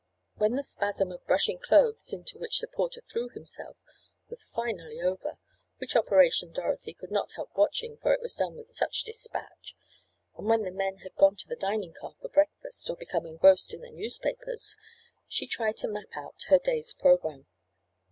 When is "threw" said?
3.01-3.29